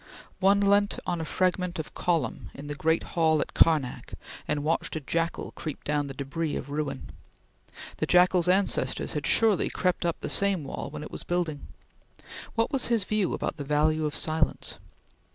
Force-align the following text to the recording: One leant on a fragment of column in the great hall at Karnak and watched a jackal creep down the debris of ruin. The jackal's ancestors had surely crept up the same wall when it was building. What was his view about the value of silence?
One 0.39 0.61
leant 0.61 0.97
on 1.05 1.21
a 1.21 1.25
fragment 1.25 1.77
of 1.77 1.93
column 1.93 2.49
in 2.55 2.65
the 2.65 2.73
great 2.73 3.03
hall 3.13 3.39
at 3.39 3.53
Karnak 3.53 4.15
and 4.47 4.63
watched 4.63 4.95
a 4.95 4.99
jackal 4.99 5.51
creep 5.51 5.83
down 5.83 6.07
the 6.07 6.15
debris 6.15 6.55
of 6.55 6.71
ruin. 6.71 7.11
The 7.97 8.07
jackal's 8.07 8.47
ancestors 8.47 9.13
had 9.13 9.27
surely 9.27 9.69
crept 9.69 10.03
up 10.03 10.19
the 10.21 10.27
same 10.27 10.63
wall 10.63 10.89
when 10.89 11.03
it 11.03 11.11
was 11.11 11.21
building. 11.23 11.67
What 12.55 12.71
was 12.71 12.87
his 12.87 13.03
view 13.03 13.35
about 13.35 13.57
the 13.57 13.63
value 13.63 14.07
of 14.07 14.15
silence? 14.15 14.79